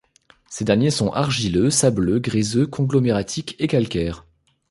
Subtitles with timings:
[0.49, 4.25] Ces derniers sont argileux, sableux, gréseux, conglomératiques et calcaires.